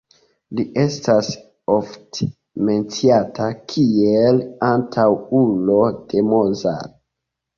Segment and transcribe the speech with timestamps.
[0.59, 1.27] Li estas
[1.73, 2.27] ofte
[2.69, 5.77] menciata kiel antaŭulo
[6.15, 6.97] de Mozart.